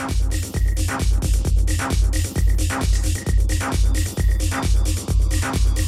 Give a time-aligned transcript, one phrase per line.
[0.00, 0.24] Thank
[5.78, 5.79] you.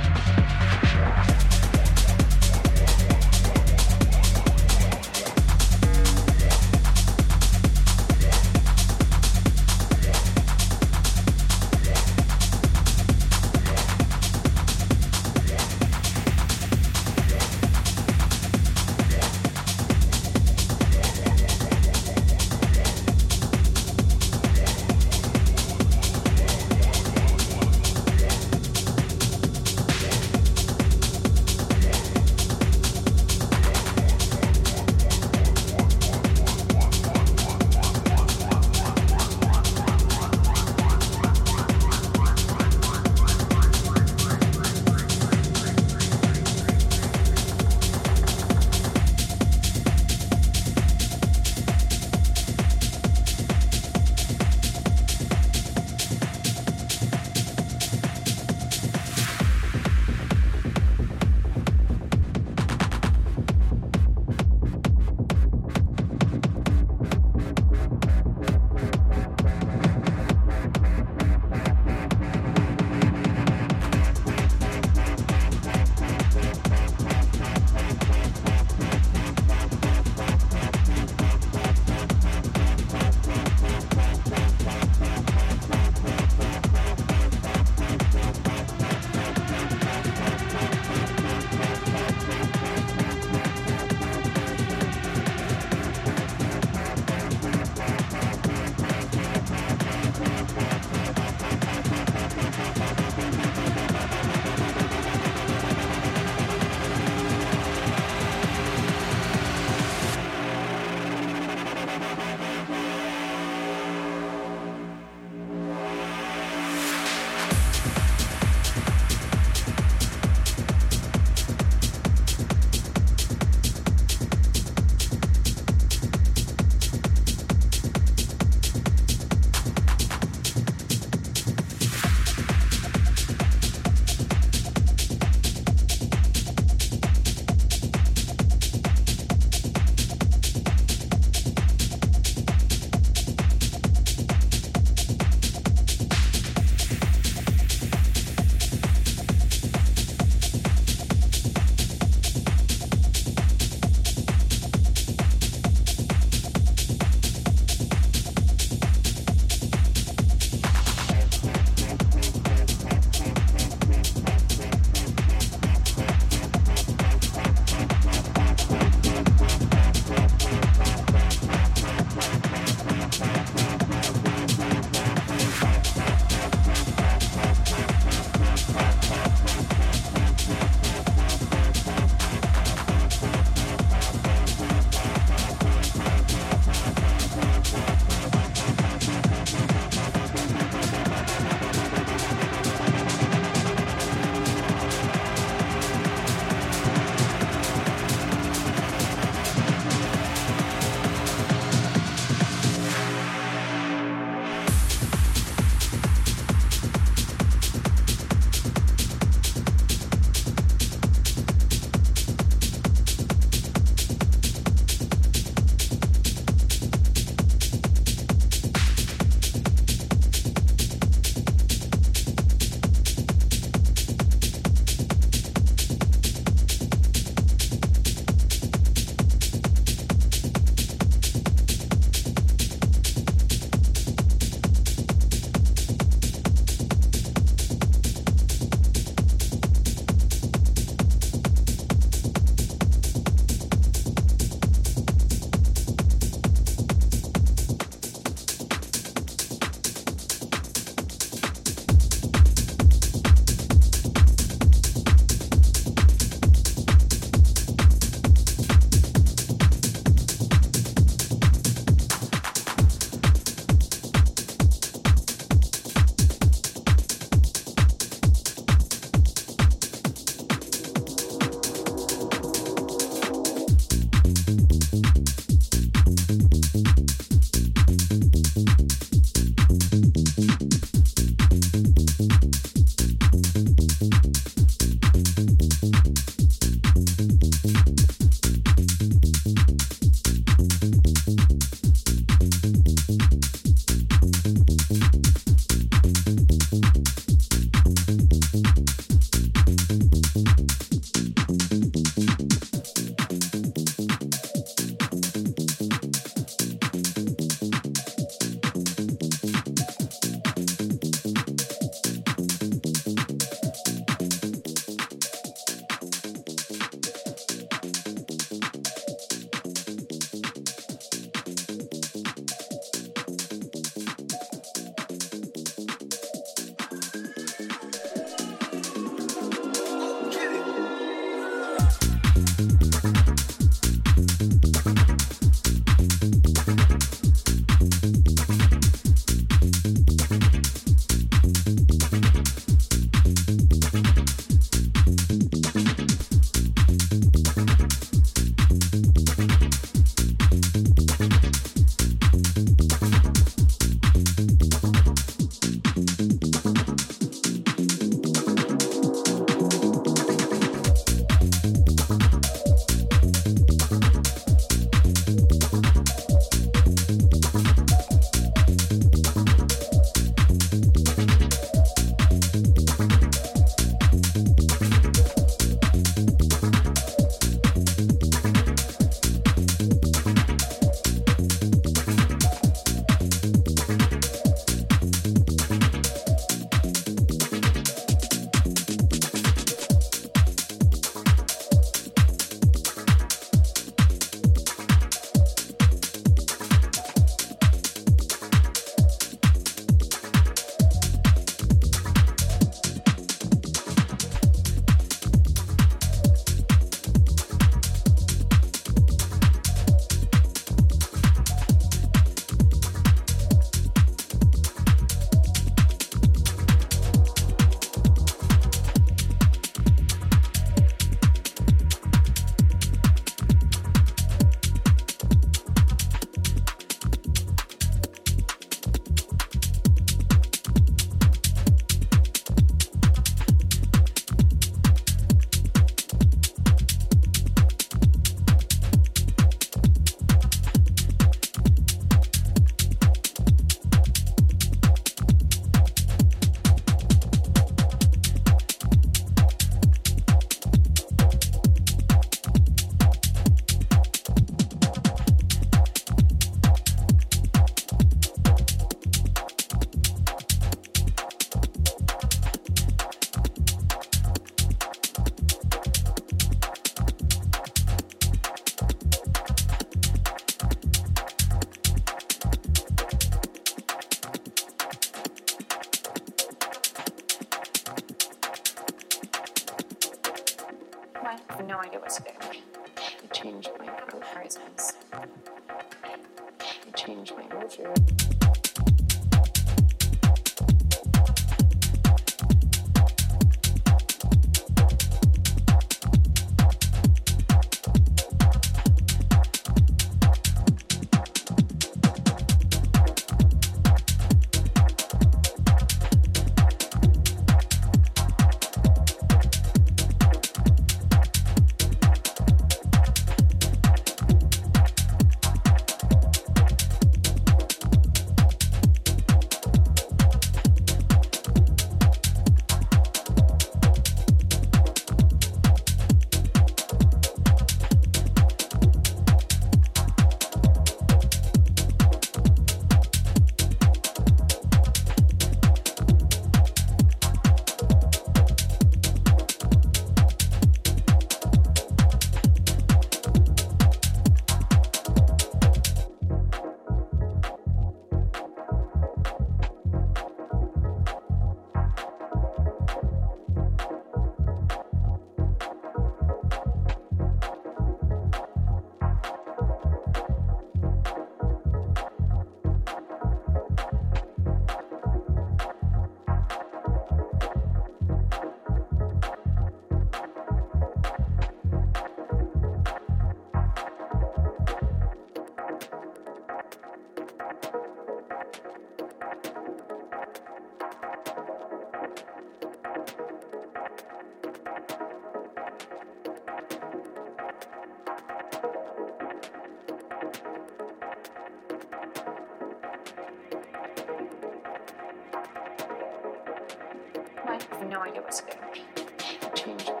[597.91, 600.00] no idea what to do.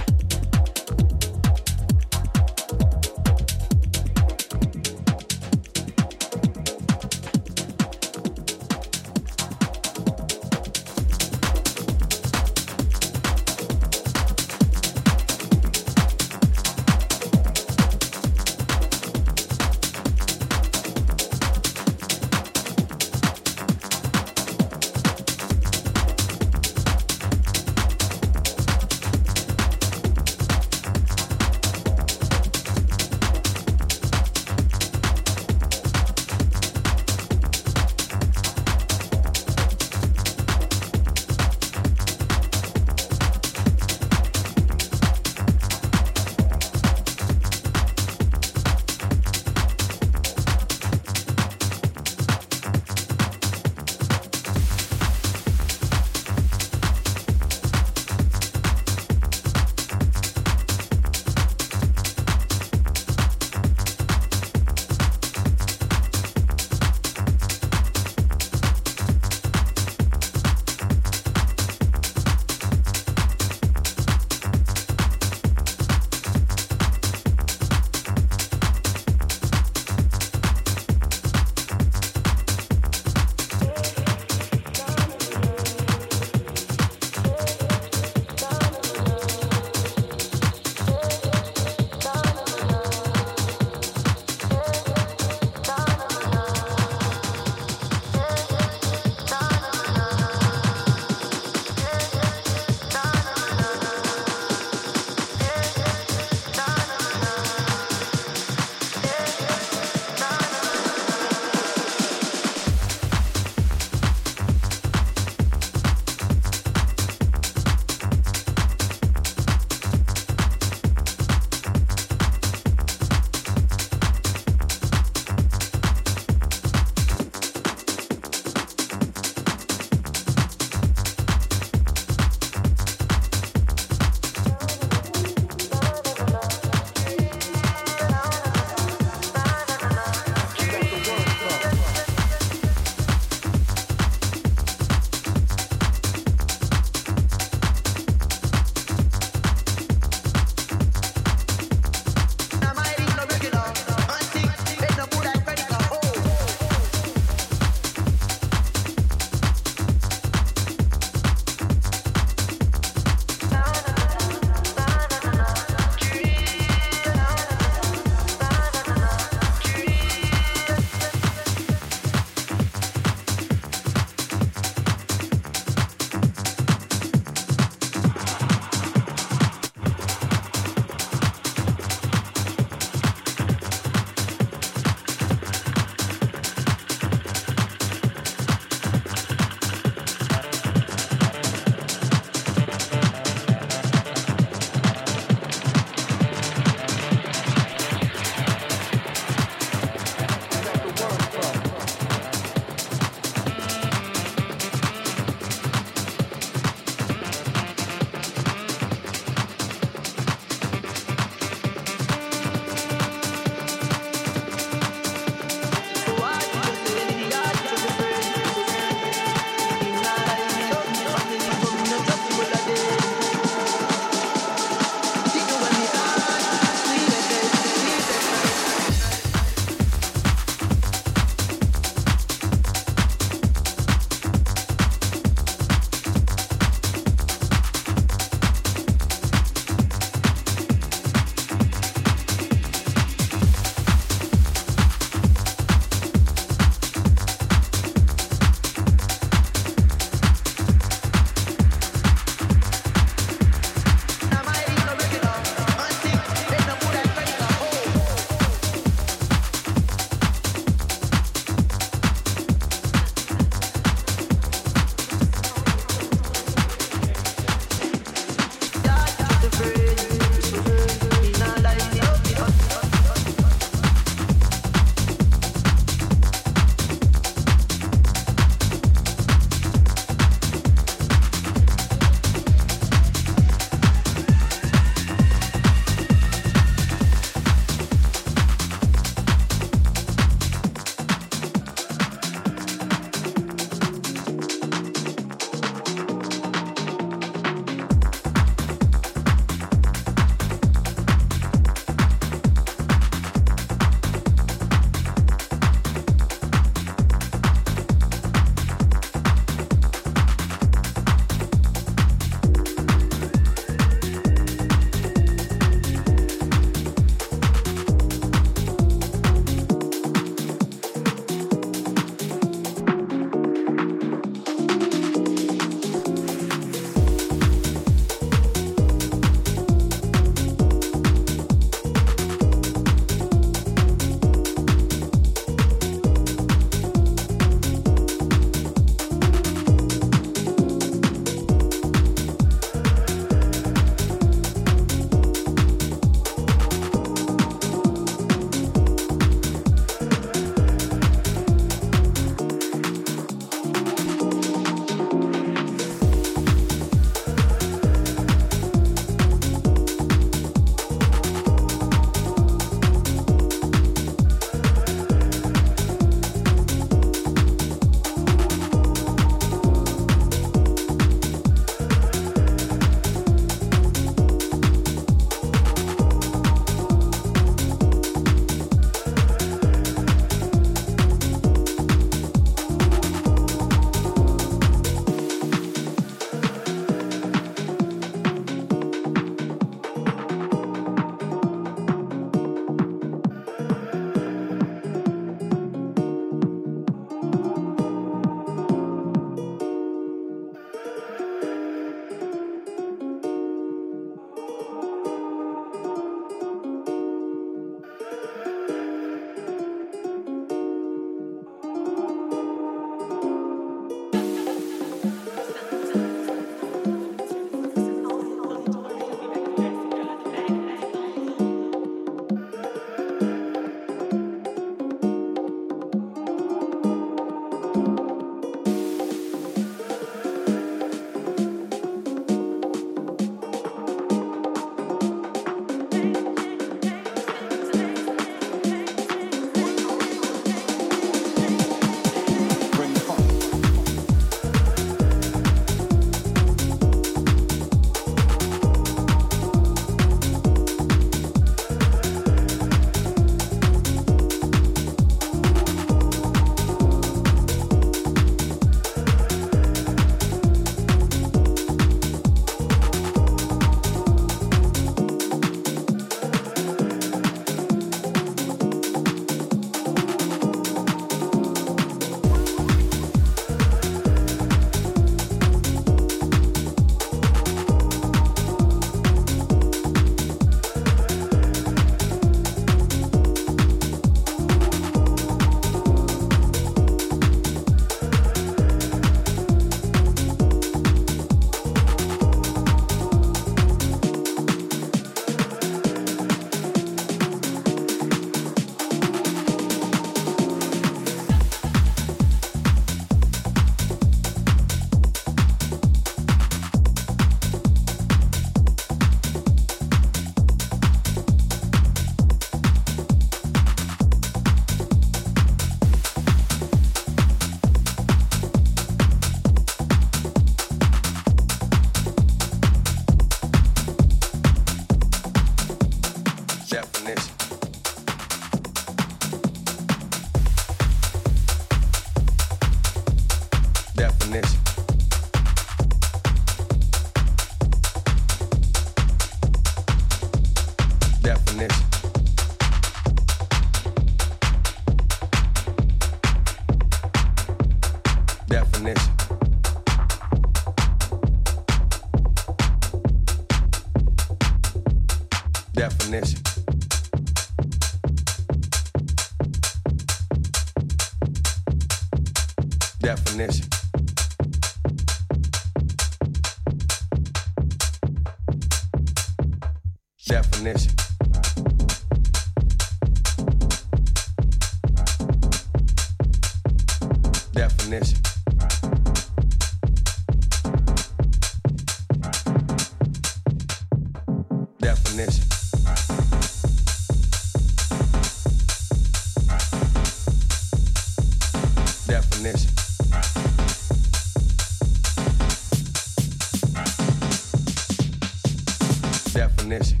[599.71, 600.00] Definition.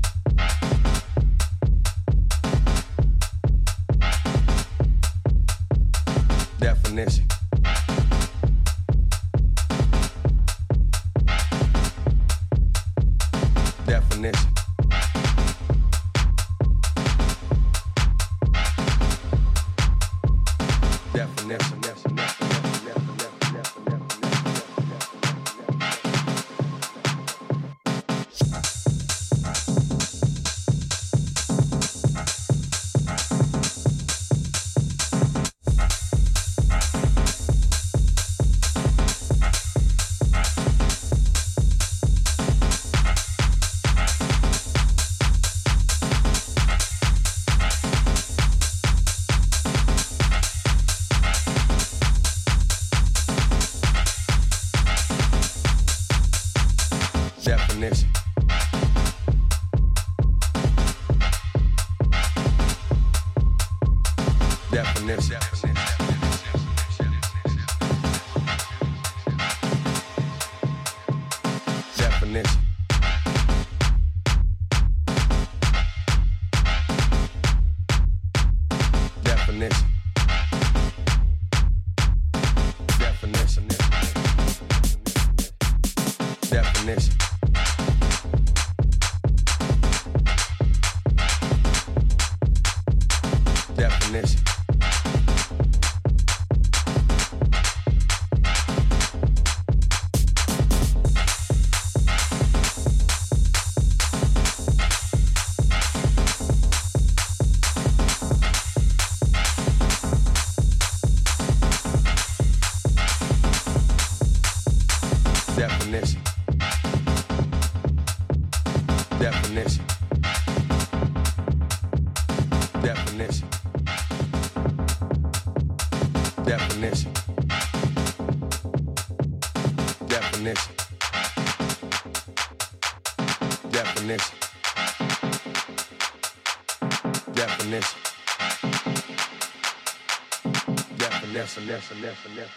[141.95, 142.50] left, left, left.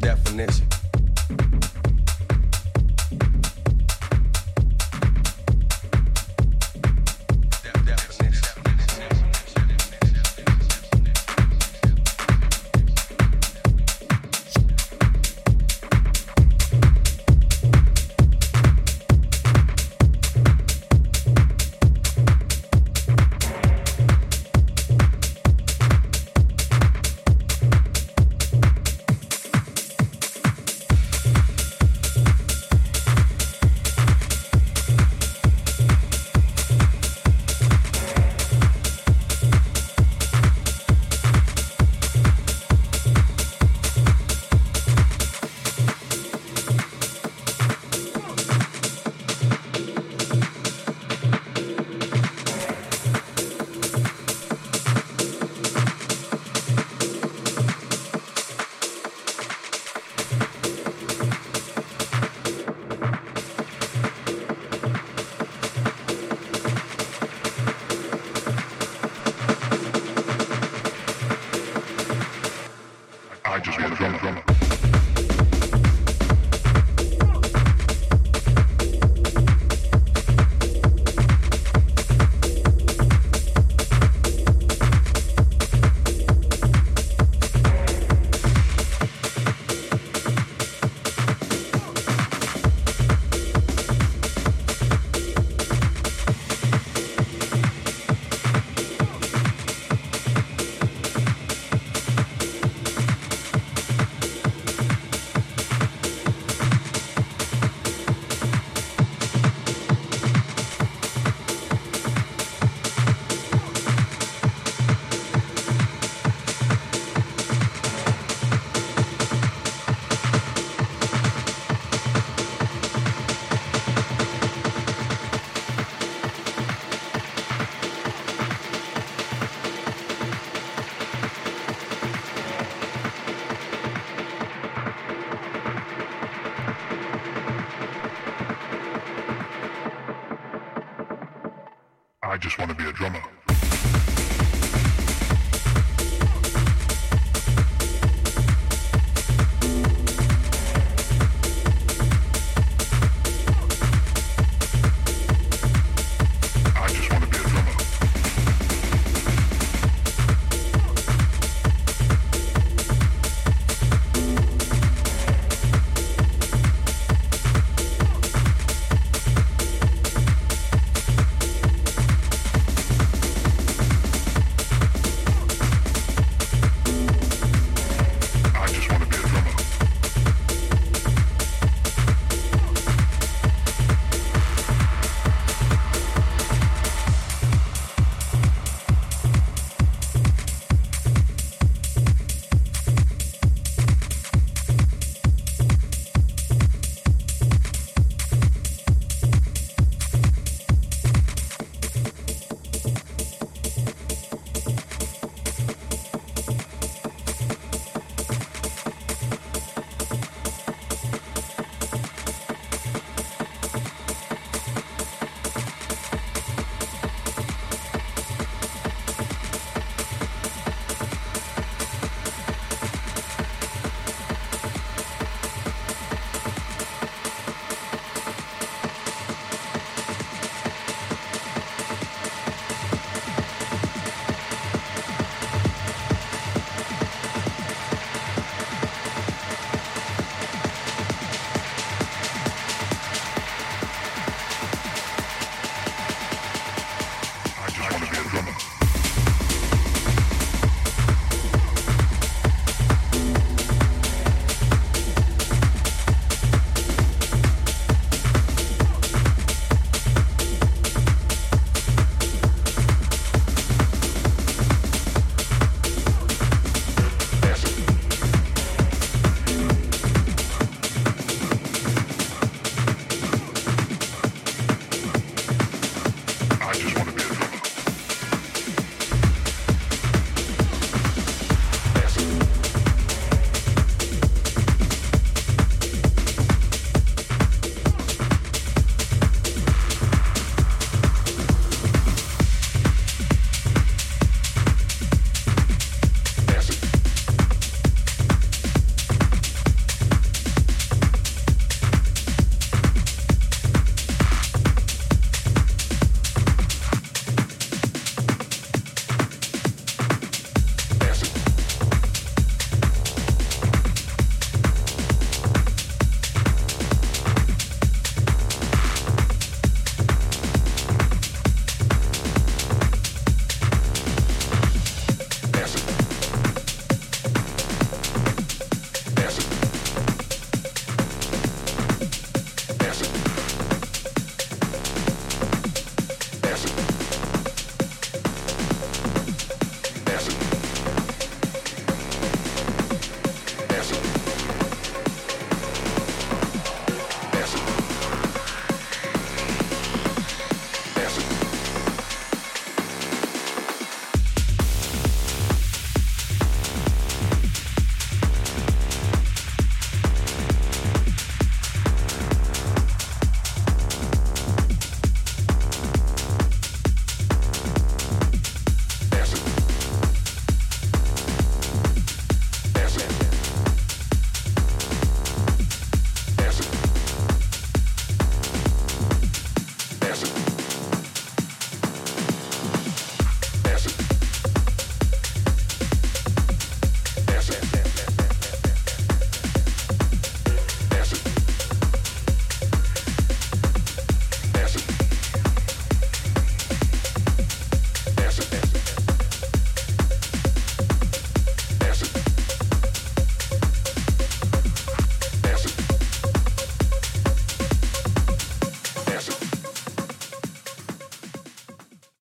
[0.00, 0.69] Definition.